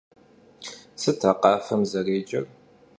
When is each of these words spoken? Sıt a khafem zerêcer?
Sıt 1.01 1.21
a 1.29 1.31
khafem 1.41 1.81
zerêcer? 1.91 2.45